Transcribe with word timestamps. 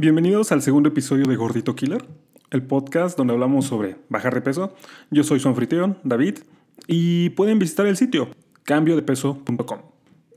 Bienvenidos 0.00 0.50
al 0.50 0.62
segundo 0.62 0.88
episodio 0.88 1.26
de 1.26 1.36
Gordito 1.36 1.76
Killer, 1.76 2.02
el 2.50 2.62
podcast 2.62 3.18
donde 3.18 3.34
hablamos 3.34 3.66
sobre 3.66 3.96
bajar 4.08 4.32
de 4.32 4.40
peso. 4.40 4.74
Yo 5.10 5.24
soy 5.24 5.40
su 5.40 5.48
anfitrión, 5.50 5.98
David, 6.04 6.38
y 6.86 7.28
pueden 7.28 7.58
visitar 7.58 7.86
el 7.86 7.98
sitio 7.98 8.30
cambiodepeso.com. 8.64 9.80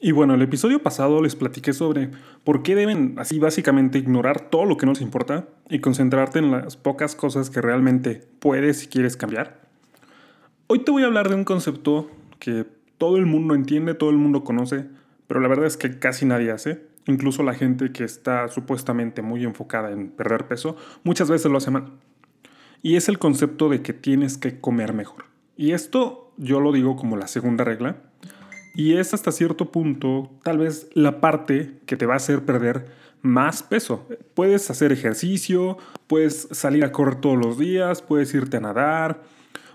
Y 0.01 0.11
bueno, 0.11 0.33
el 0.33 0.41
episodio 0.41 0.83
pasado 0.83 1.21
les 1.21 1.37
platiqué 1.37 1.71
sobre 1.71 2.11
por 2.43 2.61
qué 2.61 2.75
deben 2.75 3.15
así 3.17 3.39
básicamente 3.39 3.99
ignorar 3.99 4.49
todo 4.49 4.65
lo 4.65 4.75
que 4.75 4.85
no 4.85 4.91
les 4.91 5.01
importa 5.01 5.47
y 5.69 5.79
concentrarte 5.79 6.39
en 6.39 6.51
las 6.51 6.75
pocas 6.75 7.15
cosas 7.15 7.49
que 7.49 7.61
realmente 7.61 8.21
puedes 8.39 8.83
y 8.83 8.87
quieres 8.87 9.15
cambiar. 9.15 9.61
Hoy 10.67 10.79
te 10.79 10.91
voy 10.91 11.03
a 11.03 11.05
hablar 11.05 11.29
de 11.29 11.35
un 11.35 11.45
concepto 11.45 12.11
que 12.37 12.65
todo 12.97 13.15
el 13.15 13.25
mundo 13.25 13.55
entiende, 13.55 13.93
todo 13.93 14.09
el 14.09 14.17
mundo 14.17 14.43
conoce, 14.43 14.87
pero 15.27 15.39
la 15.39 15.47
verdad 15.47 15.67
es 15.67 15.77
que 15.77 15.99
casi 15.99 16.25
nadie 16.25 16.51
hace. 16.51 16.91
Incluso 17.05 17.43
la 17.43 17.53
gente 17.53 17.91
que 17.91 18.03
está 18.03 18.47
supuestamente 18.47 19.21
muy 19.21 19.43
enfocada 19.43 19.91
en 19.91 20.09
perder 20.09 20.47
peso, 20.47 20.75
muchas 21.03 21.29
veces 21.29 21.51
lo 21.51 21.57
hace 21.57 21.71
mal. 21.71 21.91
Y 22.81 22.95
es 22.95 23.09
el 23.09 23.19
concepto 23.19 23.69
de 23.69 23.81
que 23.81 23.93
tienes 23.93 24.37
que 24.37 24.59
comer 24.59 24.93
mejor. 24.93 25.25
Y 25.55 25.71
esto 25.71 26.33
yo 26.37 26.59
lo 26.59 26.71
digo 26.71 26.95
como 26.95 27.17
la 27.17 27.27
segunda 27.27 27.63
regla 27.63 27.97
y 28.75 28.97
es 28.97 29.13
hasta 29.13 29.31
cierto 29.31 29.71
punto 29.71 30.31
tal 30.43 30.57
vez 30.57 30.89
la 30.93 31.21
parte 31.21 31.79
que 31.85 31.95
te 31.95 32.05
va 32.05 32.15
a 32.15 32.17
hacer 32.17 32.43
perder 32.43 32.87
más 33.21 33.63
peso. 33.63 34.07
Puedes 34.33 34.69
hacer 34.69 34.91
ejercicio, 34.91 35.77
puedes 36.07 36.47
salir 36.51 36.83
a 36.83 36.91
correr 36.91 37.15
todos 37.15 37.37
los 37.37 37.57
días, 37.57 38.01
puedes 38.01 38.33
irte 38.33 38.57
a 38.57 38.61
nadar, 38.61 39.21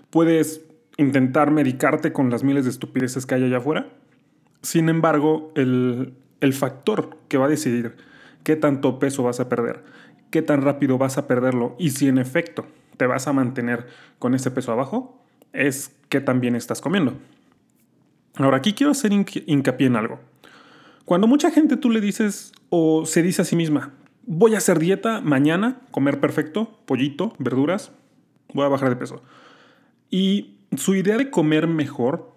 puedes 0.09 0.61
intentar 0.97 1.49
medicarte 1.49 2.11
con 2.11 2.29
las 2.29 2.43
miles 2.43 2.65
de 2.65 2.71
estupideces 2.71 3.25
que 3.25 3.35
hay 3.35 3.45
allá 3.45 3.57
afuera. 3.57 3.89
Sin 4.61 4.89
embargo, 4.89 5.53
el, 5.55 6.13
el 6.41 6.53
factor 6.53 7.17
que 7.27 7.37
va 7.37 7.45
a 7.45 7.49
decidir 7.49 7.95
qué 8.43 8.55
tanto 8.55 8.99
peso 8.99 9.23
vas 9.23 9.39
a 9.39 9.49
perder, 9.49 9.83
qué 10.31 10.41
tan 10.41 10.61
rápido 10.61 10.97
vas 10.97 11.17
a 11.17 11.27
perderlo 11.27 11.75
y 11.79 11.91
si 11.91 12.07
en 12.07 12.17
efecto 12.17 12.65
te 12.97 13.07
vas 13.07 13.27
a 13.27 13.33
mantener 13.33 13.87
con 14.19 14.35
ese 14.35 14.51
peso 14.51 14.71
abajo, 14.71 15.23
es 15.53 15.95
qué 16.09 16.21
tan 16.21 16.41
bien 16.41 16.55
estás 16.55 16.81
comiendo. 16.81 17.13
Ahora, 18.35 18.57
aquí 18.57 18.73
quiero 18.73 18.91
hacer 18.91 19.11
hincapié 19.13 19.87
en 19.87 19.95
algo. 19.95 20.19
Cuando 21.05 21.27
mucha 21.27 21.51
gente 21.51 21.75
tú 21.75 21.89
le 21.89 22.01
dices 22.01 22.51
o 22.69 23.05
se 23.05 23.23
dice 23.23 23.41
a 23.41 23.45
sí 23.45 23.55
misma, 23.55 23.93
voy 24.25 24.53
a 24.55 24.59
hacer 24.59 24.79
dieta 24.79 25.21
mañana, 25.21 25.81
comer 25.91 26.19
perfecto, 26.19 26.79
pollito, 26.85 27.33
verduras, 27.39 27.91
voy 28.53 28.65
a 28.65 28.69
bajar 28.69 28.89
de 28.89 28.95
peso. 28.95 29.23
Y 30.09 30.57
su 30.77 30.95
idea 30.95 31.17
de 31.17 31.31
comer 31.31 31.67
mejor 31.67 32.31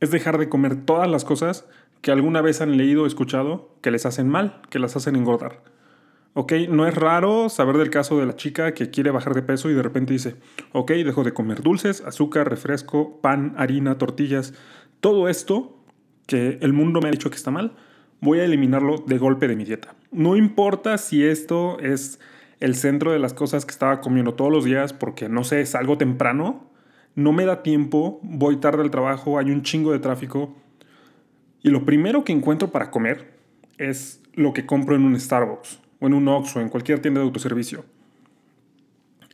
es 0.00 0.10
dejar 0.10 0.38
de 0.38 0.48
comer 0.48 0.84
todas 0.84 1.08
las 1.08 1.24
cosas 1.24 1.66
que 2.00 2.10
alguna 2.10 2.40
vez 2.40 2.60
han 2.60 2.76
leído 2.76 3.02
o 3.02 3.06
escuchado 3.06 3.76
que 3.82 3.90
les 3.90 4.06
hacen 4.06 4.28
mal, 4.28 4.60
que 4.70 4.78
las 4.78 4.96
hacen 4.96 5.16
engordar. 5.16 5.62
¿Ok? 6.34 6.52
No 6.68 6.86
es 6.86 6.94
raro 6.94 7.48
saber 7.48 7.76
del 7.78 7.90
caso 7.90 8.18
de 8.18 8.26
la 8.26 8.36
chica 8.36 8.72
que 8.72 8.90
quiere 8.90 9.10
bajar 9.10 9.34
de 9.34 9.42
peso 9.42 9.70
y 9.70 9.74
de 9.74 9.82
repente 9.82 10.12
dice, 10.12 10.36
ok, 10.72 10.92
dejo 10.92 11.24
de 11.24 11.32
comer 11.32 11.62
dulces, 11.62 12.02
azúcar, 12.02 12.48
refresco, 12.48 13.20
pan, 13.20 13.54
harina, 13.56 13.98
tortillas, 13.98 14.54
todo 15.00 15.28
esto 15.28 15.78
que 16.26 16.58
el 16.60 16.72
mundo 16.72 17.00
me 17.00 17.08
ha 17.08 17.10
dicho 17.10 17.30
que 17.30 17.36
está 17.36 17.50
mal, 17.50 17.74
voy 18.20 18.40
a 18.40 18.44
eliminarlo 18.44 18.98
de 19.06 19.18
golpe 19.18 19.48
de 19.48 19.56
mi 19.56 19.64
dieta. 19.64 19.94
No 20.12 20.36
importa 20.36 20.98
si 20.98 21.24
esto 21.24 21.78
es 21.80 22.20
el 22.60 22.74
centro 22.74 23.12
de 23.12 23.18
las 23.18 23.34
cosas 23.34 23.64
que 23.64 23.72
estaba 23.72 24.00
comiendo 24.00 24.34
todos 24.34 24.52
los 24.52 24.64
días 24.64 24.92
porque, 24.92 25.28
no 25.28 25.44
sé, 25.44 25.64
salgo 25.66 25.98
temprano, 25.98 26.70
no 27.14 27.32
me 27.32 27.44
da 27.44 27.62
tiempo, 27.62 28.20
voy 28.22 28.56
tarde 28.58 28.82
al 28.82 28.90
trabajo, 28.90 29.38
hay 29.38 29.50
un 29.50 29.62
chingo 29.62 29.92
de 29.92 29.98
tráfico. 29.98 30.54
Y 31.62 31.70
lo 31.70 31.84
primero 31.84 32.24
que 32.24 32.32
encuentro 32.32 32.70
para 32.70 32.90
comer 32.90 33.32
es 33.78 34.22
lo 34.34 34.52
que 34.52 34.66
compro 34.66 34.94
en 34.94 35.02
un 35.02 35.18
Starbucks 35.18 35.80
o 36.00 36.06
en 36.06 36.14
un 36.14 36.28
Oxxo, 36.28 36.60
en 36.60 36.68
cualquier 36.68 37.00
tienda 37.00 37.20
de 37.20 37.26
autoservicio. 37.26 37.84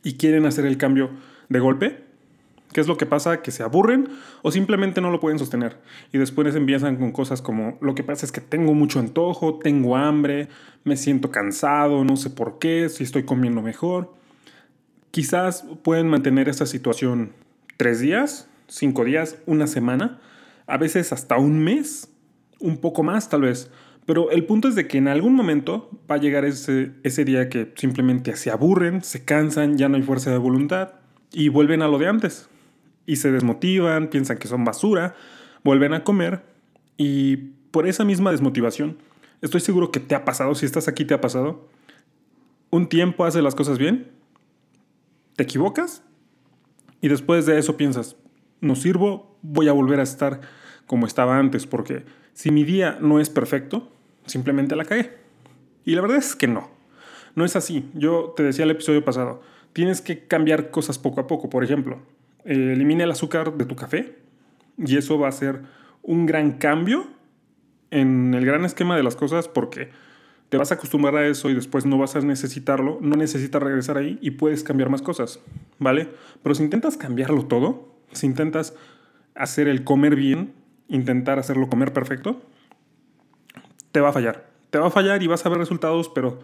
Y 0.03 0.13
quieren 0.13 0.45
hacer 0.45 0.65
el 0.65 0.77
cambio 0.77 1.11
de 1.49 1.59
golpe, 1.59 2.05
¿Qué 2.75 2.81
es 2.81 2.87
lo 2.87 2.97
que 2.97 3.05
pasa? 3.05 3.41
Que 3.41 3.51
se 3.51 3.63
aburren 3.63 4.09
o 4.41 4.51
simplemente 4.51 4.99
no 4.99 5.09
lo 5.09 5.21
pueden 5.21 5.39
sostener. 5.39 5.77
Y 6.11 6.17
después 6.17 6.53
empiezan 6.55 6.97
con 6.97 7.13
cosas 7.13 7.41
como, 7.41 7.77
lo 7.79 7.95
que 7.95 8.03
pasa 8.03 8.25
es 8.25 8.33
que 8.33 8.41
tengo 8.41 8.73
mucho 8.73 8.99
antojo, 8.99 9.59
tengo 9.59 9.95
hambre, 9.95 10.49
me 10.83 10.97
siento 10.97 11.31
cansado, 11.31 12.03
no 12.03 12.17
sé 12.17 12.31
por 12.31 12.59
qué, 12.59 12.89
si 12.89 13.05
estoy 13.05 13.23
comiendo 13.23 13.61
mejor. 13.61 14.13
Quizás 15.11 15.63
pueden 15.83 16.09
mantener 16.09 16.49
esta 16.49 16.65
situación 16.65 17.31
tres 17.77 18.01
días, 18.01 18.49
cinco 18.67 19.05
días, 19.05 19.37
una 19.45 19.67
semana, 19.67 20.19
a 20.67 20.77
veces 20.77 21.13
hasta 21.13 21.37
un 21.37 21.63
mes, 21.63 22.09
un 22.59 22.77
poco 22.77 23.03
más 23.03 23.29
tal 23.29 23.41
vez. 23.41 23.71
Pero 24.05 24.29
el 24.29 24.45
punto 24.45 24.67
es 24.67 24.75
de 24.75 24.87
que 24.87 24.97
en 24.97 25.07
algún 25.07 25.33
momento 25.33 25.89
va 26.09 26.15
a 26.15 26.19
llegar 26.19 26.45
ese, 26.45 26.91
ese 27.03 27.25
día 27.25 27.49
que 27.49 27.73
simplemente 27.75 28.35
se 28.35 28.51
aburren, 28.51 29.03
se 29.03 29.25
cansan, 29.25 29.77
ya 29.77 29.89
no 29.89 29.95
hay 29.95 30.03
fuerza 30.03 30.31
de 30.31 30.37
voluntad 30.37 30.93
y 31.31 31.49
vuelven 31.49 31.81
a 31.81 31.87
lo 31.87 31.97
de 31.97 32.07
antes 32.07 32.47
y 33.05 33.17
se 33.17 33.31
desmotivan, 33.31 34.09
piensan 34.09 34.37
que 34.37 34.47
son 34.47 34.63
basura, 34.63 35.15
vuelven 35.63 35.93
a 35.93 36.03
comer 36.03 36.43
y 36.97 37.37
por 37.71 37.87
esa 37.87 38.05
misma 38.05 38.31
desmotivación, 38.31 38.97
estoy 39.41 39.59
seguro 39.59 39.91
que 39.91 39.99
te 39.99 40.15
ha 40.15 40.23
pasado, 40.23 40.55
si 40.55 40.65
estás 40.65 40.87
aquí 40.87 41.05
te 41.05 41.13
ha 41.13 41.21
pasado, 41.21 41.67
un 42.69 42.87
tiempo 42.87 43.25
haces 43.25 43.43
las 43.43 43.55
cosas 43.55 43.77
bien, 43.77 44.11
te 45.35 45.43
equivocas 45.43 46.03
y 47.01 47.07
después 47.07 47.45
de 47.45 47.57
eso 47.57 47.77
piensas, 47.77 48.15
no 48.61 48.75
sirvo, 48.75 49.37
voy 49.41 49.67
a 49.67 49.73
volver 49.73 49.99
a 49.99 50.03
estar 50.03 50.41
como 50.85 51.05
estaba 51.05 51.37
antes, 51.37 51.67
porque 51.67 52.05
si 52.35 52.51
mi 52.51 52.65
día 52.65 52.97
no 53.01 53.19
es 53.19 53.29
perfecto, 53.29 53.89
simplemente 54.25 54.75
la 54.75 54.83
cagué. 54.85 55.17
Y 55.85 55.95
la 55.95 56.01
verdad 56.01 56.17
es 56.17 56.35
que 56.35 56.47
no, 56.47 56.69
no 57.33 57.45
es 57.45 57.55
así. 57.55 57.89
Yo 57.93 58.33
te 58.35 58.43
decía 58.43 58.65
el 58.65 58.71
episodio 58.71 59.03
pasado, 59.03 59.41
tienes 59.73 60.01
que 60.01 60.27
cambiar 60.27 60.69
cosas 60.69 60.99
poco 60.99 61.21
a 61.21 61.27
poco. 61.27 61.49
Por 61.49 61.63
ejemplo, 61.63 61.99
eh, 62.43 62.73
elimina 62.73 63.05
el 63.05 63.11
azúcar 63.11 63.53
de 63.53 63.65
tu 63.65 63.75
café 63.75 64.17
y 64.77 64.97
eso 64.97 65.17
va 65.17 65.29
a 65.29 65.31
ser 65.31 65.61
un 66.03 66.25
gran 66.25 66.57
cambio 66.57 67.07
en 67.89 68.33
el 68.33 68.45
gran 68.45 68.65
esquema 68.65 68.97
de 68.97 69.03
las 69.03 69.15
cosas 69.15 69.47
porque 69.47 69.89
te 70.49 70.57
vas 70.57 70.71
a 70.71 70.75
acostumbrar 70.75 71.15
a 71.15 71.27
eso 71.27 71.49
y 71.49 71.53
después 71.53 71.85
no 71.85 71.97
vas 71.97 72.17
a 72.17 72.19
necesitarlo, 72.19 72.99
no 73.01 73.15
necesitas 73.15 73.63
regresar 73.63 73.97
ahí 73.97 74.19
y 74.21 74.31
puedes 74.31 74.61
cambiar 74.61 74.89
más 74.89 75.01
cosas, 75.01 75.39
¿vale? 75.79 76.09
Pero 76.43 76.53
si 76.53 76.63
intentas 76.63 76.97
cambiarlo 76.97 77.45
todo, 77.45 77.95
si 78.11 78.25
intentas 78.25 78.75
hacer 79.35 79.69
el 79.69 79.85
comer 79.85 80.17
bien, 80.17 80.53
intentar 80.87 81.39
hacerlo 81.39 81.69
comer 81.69 81.93
perfecto, 81.93 82.41
te 83.91 84.01
va 84.01 84.09
a 84.09 84.13
fallar. 84.13 84.45
Te 84.69 84.79
va 84.79 84.87
a 84.87 84.91
fallar 84.91 85.23
y 85.23 85.27
vas 85.27 85.45
a 85.45 85.49
ver 85.49 85.57
resultados, 85.57 86.09
pero 86.09 86.39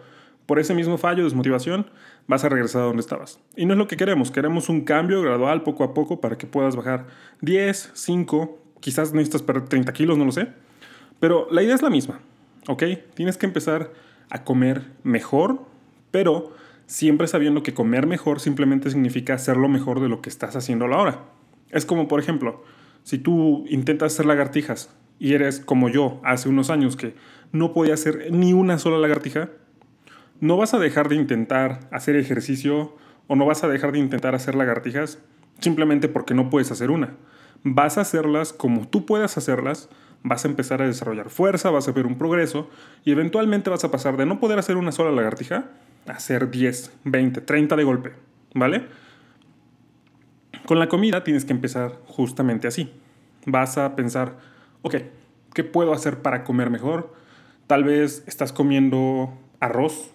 por 0.46 0.58
ese 0.58 0.74
mismo 0.74 0.98
fallo, 0.98 1.24
desmotivación, 1.24 1.86
vas 2.26 2.44
a 2.44 2.48
regresar 2.48 2.82
a 2.82 2.84
donde 2.86 3.00
estabas. 3.00 3.40
Y 3.56 3.66
no 3.66 3.74
es 3.74 3.78
lo 3.78 3.88
que 3.88 3.96
queremos, 3.96 4.30
queremos 4.30 4.68
un 4.68 4.82
cambio 4.82 5.22
gradual 5.22 5.62
poco 5.62 5.84
a 5.84 5.94
poco 5.94 6.20
para 6.20 6.38
que 6.38 6.46
puedas 6.46 6.76
bajar 6.76 7.06
10, 7.40 7.90
5, 7.94 8.58
quizás 8.80 9.12
necesitas 9.12 9.42
perder 9.42 9.68
30 9.68 9.92
kilos, 9.92 10.18
no 10.18 10.24
lo 10.24 10.32
sé. 10.32 10.48
Pero 11.20 11.46
la 11.50 11.62
idea 11.62 11.74
es 11.74 11.82
la 11.82 11.90
misma, 11.90 12.20
¿ok? 12.66 12.82
Tienes 13.14 13.36
que 13.36 13.46
empezar 13.46 13.92
a 14.30 14.44
comer 14.44 14.82
mejor, 15.04 15.60
pero 16.10 16.52
siempre 16.86 17.28
sabiendo 17.28 17.62
que 17.62 17.74
comer 17.74 18.06
mejor 18.06 18.40
simplemente 18.40 18.90
significa 18.90 19.34
hacerlo 19.34 19.68
mejor 19.68 20.00
de 20.00 20.08
lo 20.08 20.20
que 20.20 20.28
estás 20.28 20.56
haciendo 20.56 20.86
ahora. 20.86 21.20
Es 21.70 21.86
como, 21.86 22.08
por 22.08 22.18
ejemplo, 22.20 22.64
si 23.02 23.18
tú 23.18 23.64
intentas 23.68 24.14
hacer 24.14 24.26
lagartijas 24.26 24.94
y 25.18 25.34
eres 25.34 25.60
como 25.60 25.88
yo 25.88 26.20
hace 26.24 26.48
unos 26.48 26.70
años 26.70 26.96
que 26.96 27.14
no 27.52 27.72
podía 27.72 27.94
hacer 27.94 28.28
ni 28.32 28.52
una 28.52 28.78
sola 28.78 28.98
lagartija, 28.98 29.50
no 30.40 30.56
vas 30.56 30.74
a 30.74 30.78
dejar 30.78 31.08
de 31.08 31.16
intentar 31.16 31.80
hacer 31.92 32.16
ejercicio 32.16 32.96
o 33.28 33.36
no 33.36 33.46
vas 33.46 33.62
a 33.62 33.68
dejar 33.68 33.92
de 33.92 33.98
intentar 33.98 34.34
hacer 34.34 34.54
lagartijas 34.54 35.18
simplemente 35.60 36.08
porque 36.08 36.34
no 36.34 36.50
puedes 36.50 36.72
hacer 36.72 36.90
una. 36.90 37.14
Vas 37.62 37.98
a 37.98 38.00
hacerlas 38.00 38.52
como 38.52 38.88
tú 38.88 39.06
puedas 39.06 39.38
hacerlas, 39.38 39.88
vas 40.24 40.44
a 40.44 40.48
empezar 40.48 40.82
a 40.82 40.86
desarrollar 40.86 41.30
fuerza, 41.30 41.70
vas 41.70 41.86
a 41.88 41.92
ver 41.92 42.06
un 42.06 42.18
progreso 42.18 42.68
y 43.04 43.12
eventualmente 43.12 43.70
vas 43.70 43.84
a 43.84 43.90
pasar 43.90 44.16
de 44.16 44.26
no 44.26 44.40
poder 44.40 44.58
hacer 44.58 44.76
una 44.76 44.92
sola 44.92 45.12
lagartija 45.12 45.70
a 46.08 46.12
hacer 46.12 46.50
10, 46.50 46.92
20, 47.04 47.40
30 47.42 47.76
de 47.76 47.84
golpe, 47.84 48.12
¿vale? 48.54 48.86
Con 50.66 50.78
la 50.78 50.88
comida 50.88 51.24
tienes 51.24 51.44
que 51.44 51.52
empezar 51.52 51.98
justamente 52.06 52.68
así. 52.68 52.92
Vas 53.46 53.78
a 53.78 53.96
pensar, 53.96 54.38
ok, 54.82 54.96
¿qué 55.54 55.64
puedo 55.64 55.92
hacer 55.92 56.22
para 56.22 56.44
comer 56.44 56.70
mejor? 56.70 57.14
Tal 57.66 57.84
vez 57.84 58.22
estás 58.26 58.52
comiendo 58.52 59.32
arroz 59.60 60.12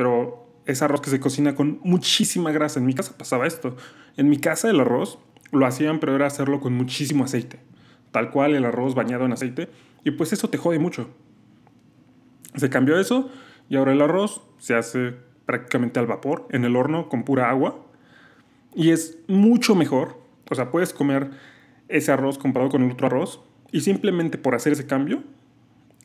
pero 0.00 0.46
es 0.64 0.80
arroz 0.80 1.02
que 1.02 1.10
se 1.10 1.20
cocina 1.20 1.54
con 1.54 1.78
muchísima 1.82 2.52
grasa. 2.52 2.80
En 2.80 2.86
mi 2.86 2.94
casa 2.94 3.18
pasaba 3.18 3.46
esto. 3.46 3.76
En 4.16 4.30
mi 4.30 4.38
casa 4.38 4.70
el 4.70 4.80
arroz 4.80 5.18
lo 5.52 5.66
hacían, 5.66 6.00
pero 6.00 6.14
era 6.14 6.24
hacerlo 6.24 6.60
con 6.60 6.72
muchísimo 6.72 7.24
aceite. 7.24 7.60
Tal 8.10 8.30
cual 8.30 8.54
el 8.54 8.64
arroz 8.64 8.94
bañado 8.94 9.26
en 9.26 9.34
aceite. 9.34 9.68
Y 10.02 10.12
pues 10.12 10.32
eso 10.32 10.48
te 10.48 10.56
jode 10.56 10.78
mucho. 10.78 11.10
Se 12.54 12.70
cambió 12.70 12.98
eso 12.98 13.30
y 13.68 13.76
ahora 13.76 13.92
el 13.92 14.00
arroz 14.00 14.40
se 14.56 14.74
hace 14.74 15.16
prácticamente 15.44 16.00
al 16.00 16.06
vapor, 16.06 16.46
en 16.48 16.64
el 16.64 16.74
horno, 16.74 17.10
con 17.10 17.24
pura 17.24 17.50
agua. 17.50 17.84
Y 18.74 18.90
es 18.90 19.18
mucho 19.26 19.74
mejor. 19.74 20.18
O 20.50 20.54
sea, 20.54 20.70
puedes 20.70 20.92
comer 20.92 21.30
ese 21.88 22.12
arroz 22.12 22.38
comparado 22.38 22.70
con 22.70 22.82
el 22.82 22.92
otro 22.92 23.06
arroz. 23.06 23.40
Y 23.72 23.80
simplemente 23.80 24.38
por 24.38 24.54
hacer 24.54 24.72
ese 24.72 24.86
cambio, 24.86 25.22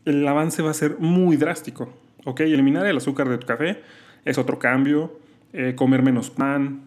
el 0.06 0.28
avance 0.28 0.62
va 0.62 0.72
a 0.72 0.74
ser 0.74 0.98
muy 1.00 1.38
drástico. 1.38 1.90
¿Ok? 2.26 2.42
Eliminar 2.42 2.86
el 2.86 2.98
azúcar 2.98 3.30
de 3.30 3.38
tu 3.38 3.48
café 3.48 3.82
es 4.24 4.38
otro 4.38 4.60
cambio. 4.60 5.20
Eh, 5.54 5.74
comer 5.76 6.04
menos 6.04 6.30
pan. 6.30 6.82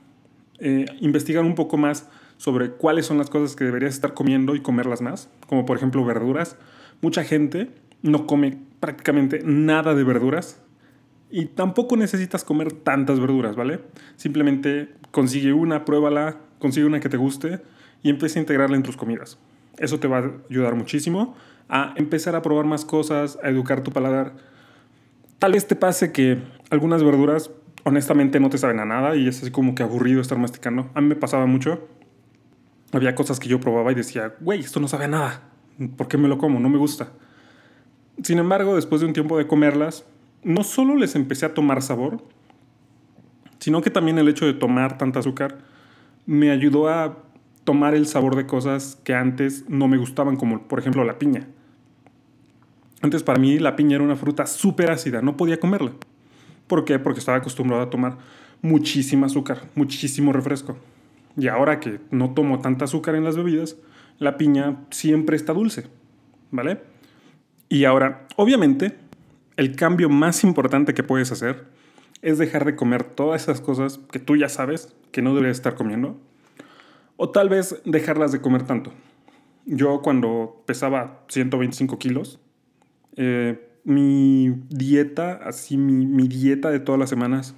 Eh, 0.61 0.87
investigar 1.01 1.45
un 1.45 1.55
poco 1.55 1.77
más 1.77 2.09
sobre 2.37 2.71
cuáles 2.71 3.07
son 3.07 3.19
las 3.19 3.31
cosas 3.31 3.57
que 3.57 3.65
deberías 3.65 3.95
estar 3.95 4.15
comiendo 4.15 4.55
y 4.55 4.61
comerlas 4.61 5.01
más. 5.01 5.31
Como 5.47 5.65
por 5.65 5.77
ejemplo 5.77 6.05
verduras. 6.05 6.57
Mucha 7.01 7.25
gente 7.25 7.71
no 8.03 8.27
come 8.27 8.59
prácticamente 8.81 9.41
nada 9.45 9.95
de 9.95 10.05
verduras. 10.05 10.61
Y 11.31 11.47
tampoco 11.47 11.97
necesitas 11.97 12.45
comer 12.45 12.73
tantas 12.73 13.21
verduras, 13.21 13.55
¿vale? 13.55 13.81
Simplemente 14.17 14.89
consigue 15.11 15.53
una, 15.53 15.85
pruébala, 15.85 16.39
consigue 16.59 16.87
una 16.87 17.01
que 17.01 17.09
te 17.09 17.17
guste 17.17 17.61
y 18.03 18.11
empieza 18.11 18.39
a 18.39 18.43
integrarla 18.43 18.77
en 18.77 18.83
tus 18.83 18.97
comidas. 18.97 19.39
Eso 19.77 20.01
te 20.01 20.09
va 20.09 20.19
a 20.19 20.31
ayudar 20.49 20.75
muchísimo 20.75 21.37
a 21.69 21.93
empezar 21.97 22.35
a 22.35 22.43
probar 22.43 22.65
más 22.65 22.85
cosas, 22.85 23.39
a 23.43 23.49
educar 23.49 23.83
tu 23.83 23.93
paladar. 23.93 24.35
Tal 25.39 25.53
vez 25.53 25.67
te 25.67 25.77
pase 25.77 26.13
que 26.13 26.39
algunas 26.71 27.03
verduras 27.03 27.51
honestamente 27.85 28.41
no 28.41 28.51
te 28.51 28.59
saben 28.59 28.81
a 28.81 28.85
nada 28.85 29.17
y 29.17 29.29
es 29.29 29.43
así 29.43 29.51
como 29.51 29.75
que 29.75 29.83
aburrido 29.83 30.21
estar 30.21 30.39
masticando. 30.39 30.91
A 30.95 31.01
mí 31.01 31.09
me 31.09 31.17
pasaba 31.17 31.47
mucho. 31.47 31.87
Había 32.93 33.15
cosas 33.15 33.39
que 33.39 33.49
yo 33.49 33.61
probaba 33.61 33.93
y 33.93 33.95
decía, 33.95 34.35
güey, 34.41 34.61
esto 34.61 34.81
no 34.81 34.89
sabe 34.89 35.05
a 35.05 35.09
nada. 35.09 35.43
¿Por 35.97 36.09
qué 36.09 36.17
me 36.17 36.29
lo 36.29 36.39
como? 36.39 36.59
No 36.59 36.69
me 36.69 36.79
gusta. 36.79 37.13
Sin 38.23 38.39
embargo, 38.39 38.75
después 38.75 39.01
de 39.01 39.07
un 39.07 39.13
tiempo 39.13 39.39
de 39.39 39.47
comerlas, 39.47 40.05
no 40.43 40.65
solo 40.65 40.97
les 40.97 41.15
empecé 41.15 41.47
a 41.47 41.55
tomar 41.55 41.83
sabor, 41.83 42.23
sino 43.59 43.83
que 43.83 43.91
también 43.91 44.19
el 44.19 44.29
hecho 44.29 44.47
de 44.47 44.55
tomar 44.55 44.99
tanta 44.99 45.21
azúcar 45.21 45.59
me 46.27 46.51
ayudó 46.51 46.89
a 46.89 47.19
tomar 47.65 47.95
el 47.95 48.07
sabor 48.07 48.37
de 48.37 48.47
cosas 48.47 48.99
que 49.05 49.15
antes 49.15 49.69
no 49.69 49.89
me 49.89 49.99
gustaban, 49.99 50.37
como 50.37 50.69
por 50.69 50.79
ejemplo 50.79 51.05
la 51.05 51.19
piña. 51.19 51.49
Antes 53.01 53.23
para 53.23 53.39
mí 53.39 53.59
la 53.59 53.77
piña 53.77 53.97
era 53.97 54.05
una 54.05 54.17
fruta 54.17 54.47
súper 54.47 54.91
ácida, 54.91 55.23
no 55.23 55.37
podía 55.37 55.61
comerla. 55.61 55.93
¿Por 56.67 56.85
qué? 56.85 56.99
Porque 56.99 57.21
estaba 57.21 57.39
acostumbrado 57.39 57.83
a 57.83 57.91
tomar 57.91 58.19
muchísimo 58.63 59.27
azúcar, 59.27 59.63
muchísimo 59.75 60.33
refresco. 60.33 60.77
Y 61.37 61.49
ahora 61.49 61.79
que 61.79 62.01
no 62.11 62.35
tomo 62.35 62.61
tanta 62.61 62.87
azúcar 62.87 63.15
en 63.15 63.25
las 63.25 63.37
bebidas, 63.37 63.77
la 64.19 64.37
piña 64.37 64.85
siempre 64.91 65.37
está 65.37 65.53
dulce, 65.53 65.87
¿vale? 66.51 66.81
Y 67.69 67.85
ahora, 67.85 68.27
obviamente, 68.37 68.97
el 69.59 69.75
cambio 69.75 70.09
más 70.09 70.45
importante 70.45 70.95
que 70.95 71.03
puedes 71.03 71.33
hacer 71.33 71.67
es 72.23 72.39
dejar 72.39 72.65
de 72.65 72.77
comer 72.77 73.03
todas 73.03 73.43
esas 73.43 73.61
cosas 73.61 73.99
que 74.13 74.21
tú 74.21 74.37
ya 74.37 74.49
sabes 74.49 74.95
que 75.11 75.21
no 75.21 75.35
deberías 75.35 75.57
estar 75.57 75.75
comiendo. 75.75 76.17
O 77.17 77.31
tal 77.31 77.49
vez 77.49 77.83
dejarlas 77.85 78.31
de 78.31 78.41
comer 78.41 78.63
tanto. 78.63 78.93
Yo 79.67 80.01
cuando 80.01 80.63
pesaba 80.65 81.25
125 81.27 81.99
kilos, 81.99 82.39
eh, 83.17 83.69
mi 83.83 84.55
dieta, 84.69 85.41
así 85.43 85.77
mi, 85.77 86.07
mi 86.07 86.29
dieta 86.29 86.71
de 86.71 86.79
todas 86.79 87.01
las 87.01 87.11
semanas, 87.11 87.57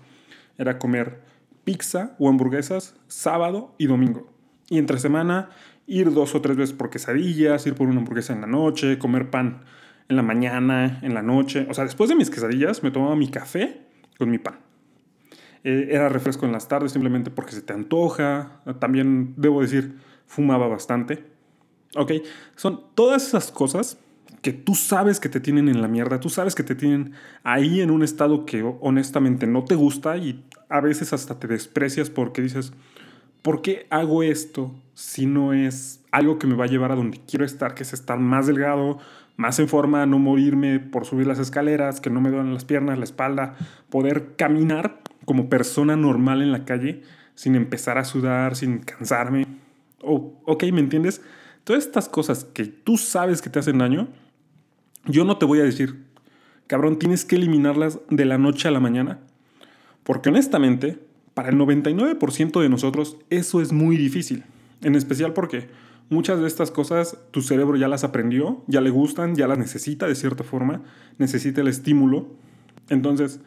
era 0.56 0.78
comer 0.78 1.20
pizza 1.64 2.16
o 2.18 2.30
hamburguesas 2.30 2.94
sábado 3.08 3.74
y 3.76 3.88
domingo. 3.88 4.26
Y 4.70 4.78
entre 4.78 4.98
semana 4.98 5.50
ir 5.86 6.14
dos 6.14 6.34
o 6.34 6.40
tres 6.40 6.56
veces 6.56 6.74
por 6.74 6.88
quesadillas, 6.88 7.66
ir 7.66 7.74
por 7.74 7.88
una 7.88 7.98
hamburguesa 7.98 8.32
en 8.32 8.40
la 8.40 8.46
noche, 8.46 8.98
comer 8.98 9.28
pan 9.28 9.64
en 10.10 10.16
la 10.16 10.22
mañana, 10.22 10.98
en 11.02 11.14
la 11.14 11.22
noche. 11.22 11.66
O 11.70 11.74
sea, 11.74 11.84
después 11.84 12.10
de 12.10 12.16
mis 12.16 12.30
quesadillas 12.30 12.82
me 12.82 12.90
tomaba 12.90 13.16
mi 13.16 13.28
café 13.28 13.80
con 14.18 14.30
mi 14.30 14.38
pan. 14.38 14.58
Eh, 15.62 15.88
era 15.90 16.08
refresco 16.08 16.46
en 16.46 16.52
las 16.52 16.68
tardes 16.68 16.92
simplemente 16.92 17.30
porque 17.30 17.52
se 17.52 17.62
te 17.62 17.72
antoja. 17.72 18.60
También, 18.80 19.34
debo 19.36 19.62
decir, 19.62 19.96
fumaba 20.26 20.66
bastante. 20.68 21.24
¿Ok? 21.96 22.12
Son 22.56 22.82
todas 22.94 23.26
esas 23.26 23.50
cosas 23.52 23.98
que 24.42 24.52
tú 24.52 24.74
sabes 24.74 25.20
que 25.20 25.28
te 25.28 25.40
tienen 25.40 25.68
en 25.68 25.82
la 25.82 25.88
mierda, 25.88 26.18
tú 26.18 26.30
sabes 26.30 26.54
que 26.54 26.62
te 26.62 26.74
tienen 26.74 27.12
ahí 27.42 27.80
en 27.80 27.90
un 27.90 28.02
estado 28.02 28.46
que 28.46 28.62
honestamente 28.80 29.46
no 29.46 29.64
te 29.64 29.74
gusta 29.74 30.16
y 30.16 30.44
a 30.68 30.80
veces 30.80 31.12
hasta 31.12 31.38
te 31.38 31.46
desprecias 31.46 32.10
porque 32.10 32.40
dices, 32.40 32.72
¿por 33.42 33.60
qué 33.60 33.86
hago 33.90 34.22
esto 34.22 34.74
si 34.94 35.26
no 35.26 35.52
es 35.52 36.00
algo 36.10 36.38
que 36.38 36.46
me 36.46 36.54
va 36.54 36.64
a 36.64 36.68
llevar 36.68 36.92
a 36.92 36.96
donde 36.96 37.20
quiero 37.26 37.44
estar, 37.44 37.74
que 37.74 37.82
es 37.82 37.92
estar 37.92 38.18
más 38.18 38.46
delgado, 38.46 38.98
más 39.40 39.58
en 39.58 39.68
forma, 39.68 40.04
no 40.04 40.18
morirme 40.18 40.80
por 40.80 41.06
subir 41.06 41.26
las 41.26 41.38
escaleras, 41.38 42.02
que 42.02 42.10
no 42.10 42.20
me 42.20 42.30
duelen 42.30 42.52
las 42.52 42.66
piernas, 42.66 42.98
la 42.98 43.04
espalda, 43.04 43.54
poder 43.88 44.36
caminar 44.36 45.00
como 45.24 45.48
persona 45.48 45.96
normal 45.96 46.42
en 46.42 46.52
la 46.52 46.66
calle 46.66 47.00
sin 47.36 47.54
empezar 47.54 47.96
a 47.96 48.04
sudar, 48.04 48.54
sin 48.54 48.80
cansarme. 48.80 49.46
Oh, 50.02 50.34
ok, 50.44 50.64
¿me 50.74 50.80
entiendes? 50.80 51.22
Todas 51.64 51.86
estas 51.86 52.10
cosas 52.10 52.44
que 52.44 52.66
tú 52.66 52.98
sabes 52.98 53.40
que 53.40 53.48
te 53.48 53.58
hacen 53.58 53.78
daño, 53.78 54.08
yo 55.06 55.24
no 55.24 55.38
te 55.38 55.46
voy 55.46 55.60
a 55.60 55.64
decir, 55.64 56.04
cabrón, 56.66 56.98
tienes 56.98 57.24
que 57.24 57.36
eliminarlas 57.36 57.98
de 58.10 58.26
la 58.26 58.36
noche 58.36 58.68
a 58.68 58.72
la 58.72 58.80
mañana. 58.80 59.20
Porque 60.04 60.28
honestamente, 60.28 60.98
para 61.32 61.48
el 61.48 61.56
99% 61.56 62.60
de 62.60 62.68
nosotros 62.68 63.16
eso 63.30 63.62
es 63.62 63.72
muy 63.72 63.96
difícil. 63.96 64.44
En 64.82 64.96
especial 64.96 65.32
porque 65.32 65.68
Muchas 66.10 66.40
de 66.40 66.48
estas 66.48 66.72
cosas 66.72 67.16
tu 67.30 67.40
cerebro 67.40 67.76
ya 67.76 67.86
las 67.86 68.02
aprendió, 68.02 68.64
ya 68.66 68.80
le 68.80 68.90
gustan, 68.90 69.36
ya 69.36 69.46
las 69.46 69.58
necesita 69.58 70.06
de 70.08 70.16
cierta 70.16 70.42
forma, 70.42 70.82
necesita 71.18 71.60
el 71.60 71.68
estímulo. 71.68 72.26
Entonces, 72.88 73.40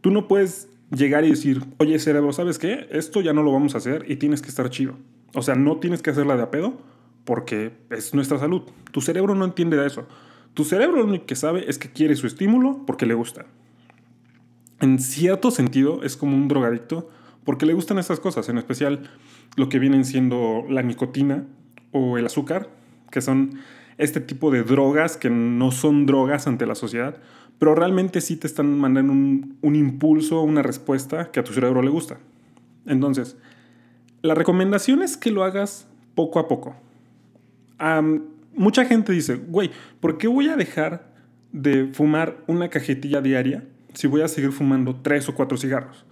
tú 0.00 0.12
no 0.12 0.28
puedes 0.28 0.68
llegar 0.90 1.24
y 1.24 1.30
decir, 1.30 1.64
oye 1.78 1.98
cerebro, 1.98 2.32
¿sabes 2.32 2.60
qué? 2.60 2.86
Esto 2.92 3.20
ya 3.20 3.32
no 3.32 3.42
lo 3.42 3.52
vamos 3.52 3.74
a 3.74 3.78
hacer 3.78 4.04
y 4.08 4.16
tienes 4.16 4.40
que 4.40 4.48
estar 4.48 4.70
chido. 4.70 4.94
O 5.34 5.42
sea, 5.42 5.56
no 5.56 5.78
tienes 5.78 6.00
que 6.00 6.10
hacerla 6.10 6.36
de 6.36 6.44
a 6.44 6.50
pedo 6.52 6.78
porque 7.24 7.72
es 7.90 8.14
nuestra 8.14 8.38
salud. 8.38 8.62
Tu 8.92 9.00
cerebro 9.00 9.34
no 9.34 9.44
entiende 9.44 9.76
de 9.76 9.88
eso. 9.88 10.06
Tu 10.54 10.64
cerebro 10.64 10.98
lo 10.98 11.04
único 11.06 11.26
que 11.26 11.34
sabe 11.34 11.68
es 11.68 11.76
que 11.76 11.90
quiere 11.90 12.14
su 12.14 12.28
estímulo 12.28 12.86
porque 12.86 13.04
le 13.04 13.14
gusta. 13.14 13.46
En 14.80 15.00
cierto 15.00 15.50
sentido, 15.50 16.04
es 16.04 16.16
como 16.16 16.36
un 16.36 16.46
drogadicto 16.46 17.10
porque 17.44 17.66
le 17.66 17.74
gustan 17.74 17.98
estas 17.98 18.20
cosas, 18.20 18.48
en 18.48 18.58
especial 18.58 19.10
lo 19.56 19.68
que 19.68 19.78
vienen 19.78 20.04
siendo 20.04 20.64
la 20.68 20.82
nicotina, 20.82 21.46
o 21.96 22.18
el 22.18 22.26
azúcar, 22.26 22.68
que 23.10 23.20
son 23.20 23.58
este 23.98 24.20
tipo 24.20 24.50
de 24.50 24.62
drogas 24.62 25.16
que 25.16 25.30
no 25.30 25.72
son 25.72 26.06
drogas 26.06 26.46
ante 26.46 26.66
la 26.66 26.74
sociedad, 26.74 27.16
pero 27.58 27.74
realmente 27.74 28.20
sí 28.20 28.36
te 28.36 28.46
están 28.46 28.78
mandando 28.78 29.12
un, 29.12 29.74
impulso, 29.74 30.42
una 30.42 30.62
respuesta 30.62 31.30
que 31.30 31.40
a 31.40 31.44
tu 31.44 31.52
cerebro 31.52 31.82
le 31.82 31.90
gusta. 31.90 32.18
Entonces, 32.84 33.36
la 34.22 34.34
recomendación 34.34 35.02
es 35.02 35.16
que 35.16 35.30
lo 35.30 35.44
hagas 35.44 35.88
poco 36.14 36.38
a 36.38 36.48
poco. 36.48 36.74
mucha 38.54 38.84
gente 38.84 39.12
dice, 39.12 39.36
güey, 39.36 39.70
¿por 40.00 40.18
qué 40.18 40.28
voy 40.28 40.48
a 40.48 40.56
dejar 40.56 41.14
de 41.52 41.86
fumar 41.92 42.36
una 42.46 42.68
cajetilla 42.68 43.22
diaria 43.22 43.64
si 43.94 44.06
voy 44.06 44.20
a 44.20 44.28
seguir 44.28 44.52
fumando 44.52 44.96
tres 44.96 45.28
o 45.28 45.34
cuatro 45.34 45.56
cigarros? 45.56 46.04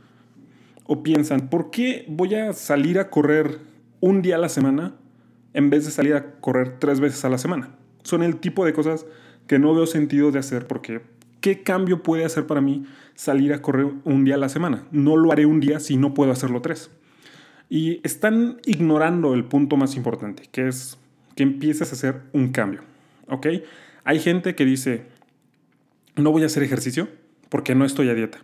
O 0.87 1.03
piensan, 1.03 1.49
¿por 1.49 1.71
qué 1.71 2.05
voy 2.09 2.35
a 2.35 2.53
salir 2.53 2.99
a 2.99 3.11
correr 3.11 3.59
un 4.01 4.23
día 4.23 4.37
a 4.37 4.39
la 4.39 4.49
semana 4.49 4.95
en 5.55 5.71
vez 5.71 5.85
de 5.85 5.91
salir 5.91 6.15
a 6.15 6.33
correr 6.41 6.79
tres 6.79 7.01
veces 7.01 7.25
a 7.25 7.31
la 7.31 7.39
semana. 7.39 7.71
Son 8.03 8.23
el 8.23 8.37
tipo 8.37 8.67
de 8.67 8.73
cosas 8.73 9.07
que 9.47 9.59
no 9.59 9.75
veo 9.75 9.87
sentido 9.87 10.31
de 10.31 10.39
hacer 10.41 10.67
porque 10.67 11.01
¿qué 11.41 11.63
cambio 11.63 12.03
puede 12.03 12.25
hacer 12.25 12.47
para 12.47 12.61
mí 12.61 12.85
salir 13.15 13.53
a 13.53 13.63
correr 13.63 13.87
un 14.05 14.25
día 14.25 14.35
a 14.35 14.39
la 14.39 14.49
semana? 14.49 14.85
No 14.91 15.17
lo 15.17 15.33
haré 15.33 15.47
un 15.47 15.61
día 15.61 15.81
si 15.81 15.97
no 15.97 16.15
puedo 16.15 16.33
hacerlo 16.33 16.61
tres. 16.61 16.91
Y 17.71 18.01
están 18.03 18.59
ignorando 18.67 19.35
el 19.35 19.45
punto 19.45 19.77
más 19.77 19.97
importante, 19.97 20.45
que 20.51 20.69
es 20.69 20.99
que 21.35 21.43
empieces 21.43 21.91
a 21.91 21.95
hacer 21.95 22.23
un 22.33 22.53
cambio. 22.53 22.83
¿Ok? 23.29 23.47
Hay 24.05 24.21
gente 24.21 24.55
que 24.55 24.65
dice, 24.65 25.07
no 26.17 26.31
voy 26.31 26.43
a 26.43 26.47
hacer 26.47 26.63
ejercicio 26.63 27.09
porque 27.49 27.75
no 27.75 27.85
estoy 27.85 28.09
a 28.09 28.15
dieta. 28.15 28.39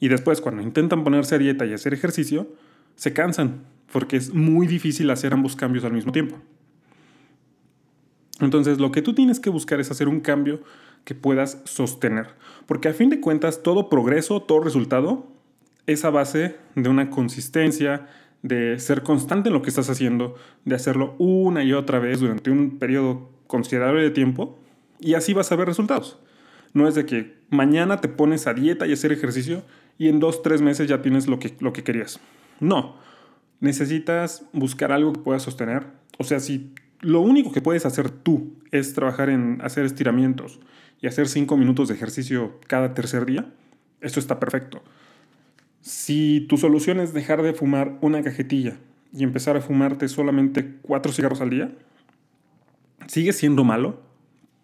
Y 0.00 0.08
después, 0.08 0.40
cuando 0.40 0.62
intentan 0.62 1.04
ponerse 1.04 1.36
a 1.36 1.38
dieta 1.38 1.64
y 1.64 1.72
hacer 1.72 1.94
ejercicio, 1.94 2.48
se 2.96 3.12
cansan 3.12 3.60
porque 3.92 4.16
es 4.16 4.34
muy 4.34 4.66
difícil 4.66 5.10
hacer 5.10 5.32
ambos 5.32 5.54
cambios 5.54 5.84
al 5.84 5.92
mismo 5.92 6.10
tiempo. 6.10 6.36
Entonces, 8.40 8.78
lo 8.78 8.90
que 8.90 9.02
tú 9.02 9.14
tienes 9.14 9.38
que 9.38 9.50
buscar 9.50 9.78
es 9.78 9.90
hacer 9.90 10.08
un 10.08 10.20
cambio 10.20 10.62
que 11.04 11.14
puedas 11.14 11.60
sostener, 11.64 12.28
porque 12.66 12.88
a 12.88 12.94
fin 12.94 13.10
de 13.10 13.20
cuentas 13.20 13.62
todo 13.62 13.88
progreso, 13.88 14.42
todo 14.42 14.60
resultado 14.60 15.28
es 15.86 16.04
a 16.04 16.10
base 16.10 16.56
de 16.74 16.88
una 16.88 17.10
consistencia, 17.10 18.08
de 18.42 18.78
ser 18.78 19.02
constante 19.02 19.48
en 19.48 19.52
lo 19.52 19.62
que 19.62 19.70
estás 19.70 19.88
haciendo, 19.90 20.34
de 20.64 20.74
hacerlo 20.74 21.14
una 21.18 21.62
y 21.62 21.72
otra 21.72 21.98
vez 21.98 22.20
durante 22.20 22.50
un 22.50 22.78
periodo 22.78 23.30
considerable 23.46 24.02
de 24.02 24.10
tiempo 24.10 24.58
y 24.98 25.14
así 25.14 25.32
vas 25.32 25.52
a 25.52 25.56
ver 25.56 25.68
resultados. 25.68 26.18
No 26.72 26.88
es 26.88 26.94
de 26.94 27.06
que 27.06 27.36
mañana 27.50 28.00
te 28.00 28.08
pones 28.08 28.46
a 28.46 28.54
dieta 28.54 28.86
y 28.86 28.92
hacer 28.92 29.12
ejercicio 29.12 29.62
y 29.98 30.08
en 30.08 30.20
dos, 30.20 30.42
tres 30.42 30.62
meses 30.62 30.88
ya 30.88 31.02
tienes 31.02 31.28
lo 31.28 31.38
que, 31.38 31.54
lo 31.60 31.72
que 31.72 31.84
querías. 31.84 32.18
No, 32.60 32.96
necesitas 33.62 34.44
buscar 34.52 34.90
algo 34.92 35.12
que 35.12 35.20
puedas 35.20 35.44
sostener. 35.44 35.86
O 36.18 36.24
sea, 36.24 36.40
si 36.40 36.74
lo 37.00 37.20
único 37.20 37.52
que 37.52 37.62
puedes 37.62 37.86
hacer 37.86 38.10
tú 38.10 38.54
es 38.72 38.92
trabajar 38.92 39.30
en 39.30 39.60
hacer 39.62 39.84
estiramientos 39.84 40.60
y 41.00 41.06
hacer 41.06 41.28
cinco 41.28 41.56
minutos 41.56 41.88
de 41.88 41.94
ejercicio 41.94 42.58
cada 42.66 42.92
tercer 42.92 43.24
día, 43.24 43.46
esto 44.00 44.18
está 44.18 44.40
perfecto. 44.40 44.82
Si 45.80 46.44
tu 46.48 46.58
solución 46.58 46.98
es 46.98 47.14
dejar 47.14 47.42
de 47.42 47.54
fumar 47.54 47.98
una 48.00 48.22
cajetilla 48.22 48.78
y 49.12 49.22
empezar 49.22 49.56
a 49.56 49.60
fumarte 49.60 50.08
solamente 50.08 50.78
cuatro 50.82 51.12
cigarros 51.12 51.40
al 51.40 51.50
día, 51.50 51.72
sigue 53.06 53.32
siendo 53.32 53.62
malo, 53.62 54.00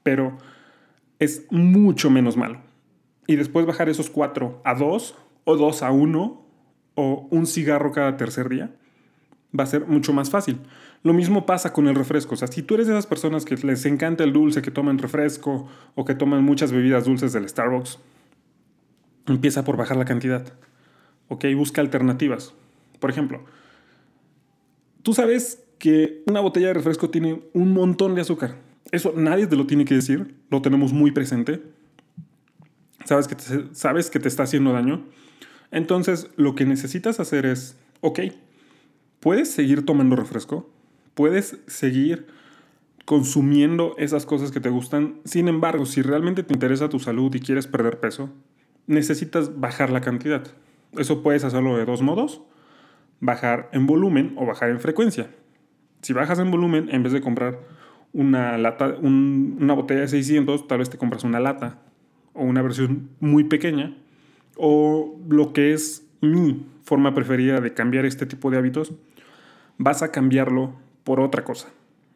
pero 0.02 0.38
es 1.21 1.47
mucho 1.50 2.11
menos 2.11 2.37
malo. 2.37 2.61
y 3.31 3.37
después 3.37 3.67
bajar 3.67 3.90
esos 3.90 4.09
4 4.09 4.62
a 4.64 4.75
2 4.75 5.14
o 5.45 5.57
2 5.57 5.83
a 5.83 5.90
1 5.90 6.47
o 6.95 7.28
un 7.31 7.47
cigarro 7.47 7.93
cada 7.93 8.17
tercer 8.17 8.49
día, 8.49 8.75
va 9.59 9.64
a 9.64 9.67
ser 9.67 9.87
mucho 9.87 10.12
más 10.12 10.31
fácil. 10.31 10.59
Lo 11.02 11.12
mismo 11.12 11.47
pasa 11.47 11.73
con 11.73 11.88
el 11.88 11.95
refresco. 11.95 12.35
O 12.35 12.37
sea, 12.37 12.49
si 12.49 12.62
tú 12.62 12.75
eres 12.75 12.87
de 12.87 12.93
esas 12.93 13.07
personas 13.07 13.45
que 13.45 13.57
les 13.57 13.85
encanta 13.87 14.25
el 14.25 14.33
dulce, 14.33 14.62
que 14.62 14.71
toman 14.71 14.99
refresco 14.99 15.69
o 15.95 16.05
que 16.05 16.14
toman 16.14 16.45
muchas 16.45 16.73
bebidas 16.73 17.05
dulces 17.05 17.33
del 17.33 17.49
Starbucks, 17.49 17.99
empieza 19.26 19.64
por 19.64 19.76
bajar 19.76 19.97
la 19.97 20.05
cantidad. 20.05 20.52
¿Ok? 21.28 21.45
Busca 21.57 21.81
alternativas. 21.81 22.55
Por 22.99 23.11
ejemplo, 23.11 23.45
tú 25.02 25.14
sabes 25.14 25.64
que 25.78 26.23
una 26.26 26.40
botella 26.40 26.69
de 26.69 26.75
refresco 26.75 27.11
tiene 27.11 27.43
un 27.52 27.73
montón 27.73 28.14
de 28.14 28.23
azúcar. 28.23 28.57
Eso 28.90 29.12
nadie 29.17 29.47
te 29.47 29.57
lo 29.57 29.67
tiene 29.67 29.85
que 29.85 29.95
decir, 29.95 30.35
lo 30.50 30.62
tenemos 30.62 30.93
muy 30.93 31.12
presente. 31.12 31.62
Sabes 33.05 33.28
que 33.28 33.37
sabes 33.73 34.11
que 34.11 34.19
te 34.19 34.28
está 34.28 34.43
haciendo 34.43 34.73
daño. 34.73 35.05
Entonces, 35.71 36.31
lo 36.37 36.55
que 36.55 36.64
necesitas 36.64 37.21
hacer 37.21 37.47
es, 37.47 37.76
ok, 38.00 38.21
puedes 39.21 39.51
seguir 39.51 39.85
tomando 39.85 40.17
refresco, 40.17 40.71
puedes 41.15 41.59
seguir 41.67 42.27
consumiendo 43.05 43.95
esas 43.97 44.27
cosas 44.27 44.51
que 44.51 44.61
te 44.61 44.69
gustan. 44.69 45.21
Sin 45.25 45.49
embargo, 45.49 45.87
si 45.87 46.03
realmente 46.03 46.43
te 46.43 46.53
interesa 46.53 46.89
tu 46.89 46.99
salud 46.99 47.35
y 47.35 47.41
quieres 47.41 47.67
perder 47.67 48.01
peso, 48.01 48.31
necesitas 48.87 49.59
bajar 49.59 49.91
la 49.91 50.01
cantidad. 50.01 50.47
Eso 50.97 51.23
puedes 51.23 51.45
hacerlo 51.45 51.77
de 51.77 51.85
dos 51.85 52.03
modos, 52.03 52.43
bajar 53.21 53.69
en 53.73 53.87
volumen 53.87 54.35
o 54.37 54.47
bajar 54.47 54.71
en 54.71 54.81
frecuencia. 54.81 55.31
Si 56.03 56.13
bajas 56.13 56.39
en 56.39 56.51
volumen, 56.51 56.89
en 56.91 57.03
vez 57.03 57.13
de 57.13 57.21
comprar 57.21 57.61
una, 58.13 58.59
lata, 58.59 58.97
una 59.01 59.75
botella 59.75 60.01
de 60.01 60.09
600, 60.09 60.69
tal 60.69 60.79
vez 60.79 60.91
te 60.91 60.99
compras 60.99 61.25
una 61.25 61.41
lata 61.41 61.79
o 62.35 62.45
una 62.45 62.63
versión 62.63 63.11
muy 63.21 63.45
pequeña. 63.45 63.97
O 64.57 65.19
lo 65.29 65.53
que 65.53 65.73
es 65.73 66.07
mi 66.21 66.67
forma 66.83 67.15
preferida 67.15 67.61
de 67.61 67.75
cambiar 67.75 68.07
este 68.07 68.27
tipo 68.27 68.51
de 68.51 68.59
hábitos, 68.59 68.93
vas 69.79 70.03
a 70.03 70.13
cambiarlo 70.13 70.75
por 71.05 71.21
otra 71.21 71.45
cosa. 71.45 71.69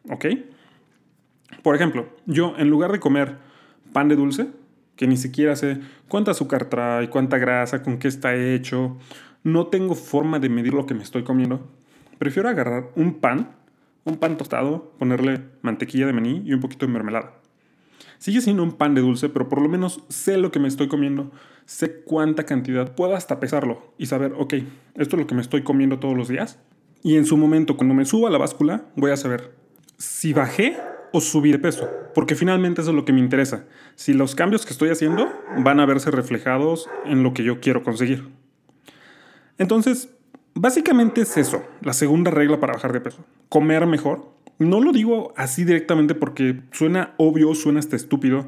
¿Ok? 0.09 0.25
Por 1.61 1.75
ejemplo, 1.75 2.07
yo 2.25 2.53
en 2.57 2.69
lugar 2.69 2.91
de 2.91 2.99
comer 2.99 3.37
pan 3.91 4.09
de 4.09 4.15
dulce, 4.15 4.47
que 4.95 5.07
ni 5.07 5.17
siquiera 5.17 5.55
sé 5.55 5.79
cuánta 6.07 6.31
azúcar 6.31 6.65
trae, 6.65 7.09
cuánta 7.09 7.37
grasa, 7.37 7.81
con 7.81 7.97
qué 7.97 8.07
está 8.07 8.35
hecho, 8.35 8.97
no 9.43 9.67
tengo 9.67 9.95
forma 9.95 10.39
de 10.39 10.49
medir 10.49 10.73
lo 10.73 10.85
que 10.85 10.93
me 10.93 11.03
estoy 11.03 11.23
comiendo, 11.23 11.67
prefiero 12.19 12.49
agarrar 12.49 12.89
un 12.95 13.15
pan 13.15 13.55
un 14.05 14.17
pan 14.17 14.37
tostado, 14.37 14.91
ponerle 14.99 15.41
mantequilla 15.61 16.05
de 16.05 16.13
maní 16.13 16.43
y 16.45 16.53
un 16.53 16.59
poquito 16.59 16.85
de 16.85 16.91
mermelada. 16.91 17.33
Sigue 18.17 18.41
siendo 18.41 18.63
un 18.63 18.73
pan 18.73 18.95
de 18.95 19.01
dulce, 19.01 19.29
pero 19.29 19.49
por 19.49 19.61
lo 19.61 19.69
menos 19.69 20.03
sé 20.09 20.37
lo 20.37 20.51
que 20.51 20.59
me 20.59 20.67
estoy 20.67 20.87
comiendo, 20.87 21.31
sé 21.65 22.01
cuánta 22.03 22.45
cantidad, 22.45 22.95
puedo 22.95 23.15
hasta 23.15 23.39
pesarlo 23.39 23.93
y 23.97 24.05
saber, 24.05 24.33
ok, 24.37 24.53
esto 24.95 25.15
es 25.15 25.21
lo 25.21 25.27
que 25.27 25.35
me 25.35 25.41
estoy 25.41 25.63
comiendo 25.63 25.99
todos 25.99 26.15
los 26.15 26.27
días. 26.27 26.59
Y 27.03 27.17
en 27.17 27.25
su 27.25 27.37
momento, 27.37 27.77
cuando 27.77 27.93
me 27.93 28.05
suba 28.05 28.29
a 28.29 28.31
la 28.31 28.37
báscula, 28.37 28.85
voy 28.95 29.11
a 29.11 29.17
saber 29.17 29.55
si 29.97 30.33
bajé 30.33 30.77
o 31.11 31.21
subí 31.21 31.51
de 31.51 31.59
peso, 31.59 31.87
porque 32.15 32.35
finalmente 32.35 32.81
eso 32.81 32.89
es 32.89 32.95
lo 32.95 33.05
que 33.05 33.13
me 33.13 33.19
interesa. 33.19 33.65
Si 33.95 34.13
los 34.13 34.33
cambios 34.33 34.65
que 34.65 34.71
estoy 34.71 34.89
haciendo 34.89 35.31
van 35.57 35.79
a 35.79 35.85
verse 35.85 36.09
reflejados 36.09 36.89
en 37.05 37.21
lo 37.21 37.33
que 37.33 37.43
yo 37.43 37.59
quiero 37.59 37.83
conseguir. 37.83 38.29
Entonces, 39.59 40.09
Básicamente 40.55 41.21
es 41.21 41.35
eso, 41.35 41.63
la 41.81 41.93
segunda 41.93 42.29
regla 42.29 42.59
para 42.59 42.73
bajar 42.73 42.93
de 42.93 43.01
peso. 43.01 43.25
Comer 43.49 43.87
mejor. 43.87 44.29
No 44.59 44.81
lo 44.81 44.91
digo 44.91 45.33
así 45.35 45.63
directamente 45.63 46.13
porque 46.13 46.61
suena 46.71 47.15
obvio, 47.17 47.55
suena 47.55 47.79
estúpido. 47.79 48.45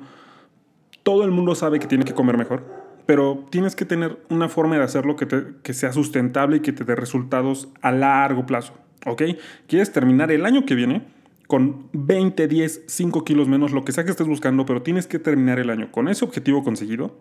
Todo 1.02 1.24
el 1.24 1.32
mundo 1.32 1.56
sabe 1.56 1.80
que 1.80 1.88
tiene 1.88 2.06
que 2.06 2.14
comer 2.14 2.38
mejor, 2.38 2.64
pero 3.06 3.46
tienes 3.50 3.76
que 3.76 3.86
tener 3.86 4.18
una 4.30 4.50
forma 4.50 4.78
de 4.78 4.84
hacerlo 4.84 5.16
que, 5.16 5.28
que 5.62 5.74
sea 5.74 5.94
sustentable 5.94 6.58
y 6.58 6.60
que 6.62 6.74
te 6.74 6.84
dé 6.84 6.96
resultados 6.96 7.70
a 7.82 7.92
largo 7.92 8.46
plazo. 8.46 8.74
¿Ok? 9.06 9.24
Quieres 9.68 9.92
terminar 9.92 10.32
el 10.32 10.46
año 10.46 10.66
que 10.66 10.76
viene 10.76 11.06
con 11.48 11.90
20, 11.94 12.48
10, 12.48 12.84
5 12.88 13.24
kilos 13.24 13.48
menos, 13.48 13.72
lo 13.72 13.86
que 13.86 13.92
sea 13.92 14.04
que 14.04 14.12
estés 14.12 14.28
buscando, 14.28 14.66
pero 14.66 14.82
tienes 14.82 15.06
que 15.06 15.20
terminar 15.20 15.60
el 15.60 15.70
año 15.70 15.92
con 15.92 16.08
ese 16.08 16.26
objetivo 16.26 16.64
conseguido. 16.64 17.16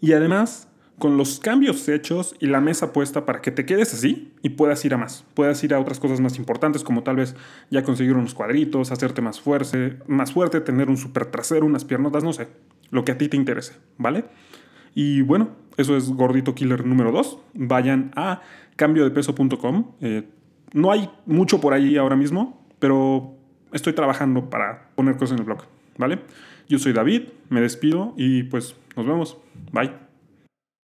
Y 0.00 0.12
además 0.12 0.68
con 0.98 1.18
los 1.18 1.40
cambios 1.40 1.88
hechos 1.88 2.36
y 2.40 2.46
la 2.46 2.60
mesa 2.60 2.92
puesta 2.92 3.26
para 3.26 3.42
que 3.42 3.50
te 3.50 3.66
quedes 3.66 3.92
así 3.92 4.32
y 4.42 4.50
puedas 4.50 4.84
ir 4.84 4.94
a 4.94 4.96
más. 4.96 5.24
Puedas 5.34 5.62
ir 5.62 5.74
a 5.74 5.80
otras 5.80 6.00
cosas 6.00 6.20
más 6.20 6.38
importantes 6.38 6.82
como 6.82 7.02
tal 7.02 7.16
vez 7.16 7.34
ya 7.70 7.82
conseguir 7.82 8.14
unos 8.14 8.34
cuadritos, 8.34 8.92
hacerte 8.92 9.20
más 9.20 9.40
fuerte, 9.40 9.98
más 10.06 10.32
fuerte, 10.32 10.60
tener 10.60 10.88
un 10.88 10.96
super 10.96 11.26
trasero, 11.26 11.66
unas 11.66 11.84
piernotas, 11.84 12.24
no 12.24 12.32
sé, 12.32 12.48
lo 12.90 13.04
que 13.04 13.12
a 13.12 13.18
ti 13.18 13.28
te 13.28 13.36
interese, 13.36 13.74
¿vale? 13.98 14.24
Y 14.96 15.20
bueno, 15.20 15.50
eso 15.76 15.94
es 15.94 16.10
Gordito 16.10 16.54
Killer 16.54 16.86
número 16.86 17.12
2. 17.12 17.38
Vayan 17.52 18.12
a 18.16 18.40
cambiodepeso.com. 18.76 19.92
Eh, 20.00 20.26
no 20.72 20.90
hay 20.90 21.10
mucho 21.26 21.60
por 21.60 21.74
ahí 21.74 21.98
ahora 21.98 22.16
mismo, 22.16 22.64
pero 22.78 23.34
estoy 23.72 23.92
trabajando 23.92 24.48
para 24.48 24.88
poner 24.94 25.18
cosas 25.18 25.32
en 25.32 25.40
el 25.40 25.44
blog, 25.44 25.64
¿vale? 25.98 26.20
Yo 26.68 26.78
soy 26.78 26.94
David, 26.94 27.24
me 27.50 27.60
despido 27.60 28.14
y 28.16 28.44
pues 28.44 28.74
nos 28.96 29.06
vemos. 29.06 29.36
Bye. 29.70 30.05